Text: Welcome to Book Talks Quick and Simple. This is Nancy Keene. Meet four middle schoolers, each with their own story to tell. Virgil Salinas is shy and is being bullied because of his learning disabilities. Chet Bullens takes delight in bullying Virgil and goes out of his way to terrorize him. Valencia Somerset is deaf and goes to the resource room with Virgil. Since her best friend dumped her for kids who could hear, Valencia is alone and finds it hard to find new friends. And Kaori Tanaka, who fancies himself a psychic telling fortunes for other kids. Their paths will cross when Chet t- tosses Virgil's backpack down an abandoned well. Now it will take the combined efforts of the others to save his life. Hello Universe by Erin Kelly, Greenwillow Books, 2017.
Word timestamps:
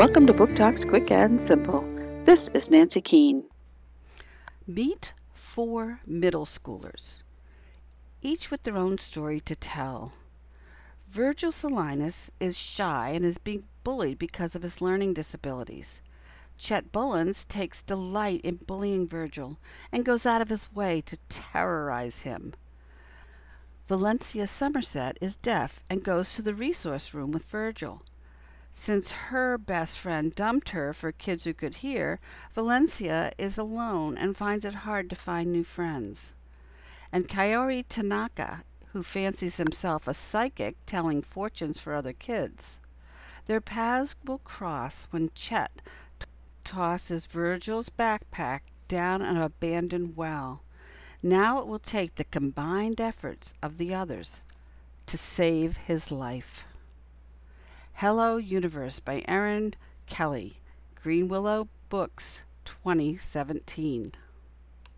Welcome 0.00 0.26
to 0.28 0.32
Book 0.32 0.56
Talks 0.56 0.82
Quick 0.82 1.10
and 1.10 1.42
Simple. 1.42 1.84
This 2.24 2.48
is 2.54 2.70
Nancy 2.70 3.02
Keene. 3.02 3.44
Meet 4.66 5.12
four 5.34 6.00
middle 6.06 6.46
schoolers, 6.46 7.16
each 8.22 8.50
with 8.50 8.62
their 8.62 8.78
own 8.78 8.96
story 8.96 9.40
to 9.40 9.54
tell. 9.54 10.14
Virgil 11.06 11.52
Salinas 11.52 12.32
is 12.40 12.56
shy 12.56 13.10
and 13.10 13.26
is 13.26 13.36
being 13.36 13.64
bullied 13.84 14.18
because 14.18 14.54
of 14.54 14.62
his 14.62 14.80
learning 14.80 15.12
disabilities. 15.12 16.00
Chet 16.56 16.90
Bullens 16.90 17.46
takes 17.46 17.82
delight 17.82 18.40
in 18.40 18.56
bullying 18.66 19.06
Virgil 19.06 19.58
and 19.92 20.02
goes 20.02 20.24
out 20.24 20.40
of 20.40 20.48
his 20.48 20.72
way 20.72 21.02
to 21.02 21.18
terrorize 21.28 22.22
him. 22.22 22.54
Valencia 23.86 24.46
Somerset 24.46 25.18
is 25.20 25.36
deaf 25.36 25.84
and 25.90 26.02
goes 26.02 26.34
to 26.34 26.40
the 26.40 26.54
resource 26.54 27.12
room 27.12 27.32
with 27.32 27.44
Virgil. 27.44 28.00
Since 28.72 29.12
her 29.12 29.58
best 29.58 29.98
friend 29.98 30.34
dumped 30.34 30.70
her 30.70 30.92
for 30.92 31.12
kids 31.12 31.44
who 31.44 31.52
could 31.52 31.76
hear, 31.76 32.20
Valencia 32.52 33.32
is 33.36 33.58
alone 33.58 34.16
and 34.16 34.36
finds 34.36 34.64
it 34.64 34.86
hard 34.86 35.10
to 35.10 35.16
find 35.16 35.52
new 35.52 35.64
friends. 35.64 36.34
And 37.12 37.28
Kaori 37.28 37.84
Tanaka, 37.88 38.62
who 38.92 39.02
fancies 39.02 39.56
himself 39.56 40.06
a 40.06 40.14
psychic 40.14 40.76
telling 40.86 41.22
fortunes 41.22 41.80
for 41.80 41.94
other 41.94 42.12
kids. 42.12 42.80
Their 43.46 43.60
paths 43.60 44.14
will 44.24 44.38
cross 44.38 45.08
when 45.10 45.30
Chet 45.34 45.82
t- 46.18 46.26
tosses 46.62 47.26
Virgil's 47.26 47.88
backpack 47.88 48.60
down 48.86 49.22
an 49.22 49.36
abandoned 49.36 50.16
well. 50.16 50.62
Now 51.22 51.58
it 51.58 51.66
will 51.66 51.80
take 51.80 52.14
the 52.14 52.24
combined 52.24 53.00
efforts 53.00 53.54
of 53.62 53.78
the 53.78 53.92
others 53.94 54.42
to 55.06 55.16
save 55.16 55.76
his 55.78 56.12
life. 56.12 56.66
Hello 58.00 58.38
Universe 58.38 58.98
by 58.98 59.22
Erin 59.28 59.74
Kelly, 60.06 60.62
Greenwillow 61.04 61.68
Books, 61.90 62.46
2017. 62.64 64.12